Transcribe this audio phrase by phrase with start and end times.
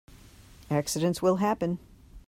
[0.71, 1.77] Accidents will happen.